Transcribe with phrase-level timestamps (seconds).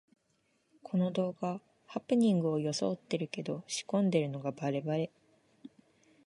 [0.81, 5.11] この動画、ハプニングをよそおってるけど仕込んでるのがバレバレ